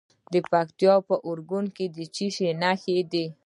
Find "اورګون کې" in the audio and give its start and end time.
1.27-1.85